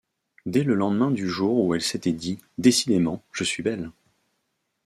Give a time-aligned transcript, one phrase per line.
[0.47, 3.91] Dès le lendemain du jour où elle s’était dit: Décidément, je suis belle!